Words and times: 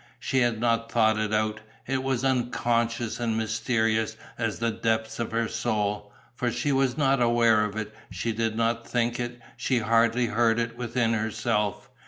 She 0.19 0.39
had 0.39 0.59
not 0.59 0.91
thought 0.91 1.19
it 1.19 1.31
out; 1.31 1.59
it 1.85 2.01
was 2.01 2.23
unconscious 2.25 3.19
and 3.19 3.37
mysterious 3.37 4.17
as 4.35 4.57
the 4.57 4.71
depths 4.71 5.19
of 5.19 5.29
her 5.29 5.47
soul. 5.47 6.11
For 6.33 6.49
she 6.49 6.71
was 6.71 6.97
not 6.97 7.21
aware 7.21 7.63
of 7.63 7.75
it, 7.75 7.93
she 8.09 8.31
did 8.31 8.55
not 8.55 8.87
think 8.87 9.19
it, 9.19 9.39
she 9.57 9.77
hardly 9.77 10.25
heard 10.25 10.57
it 10.57 10.75
within 10.75 11.13
herself. 11.13 11.87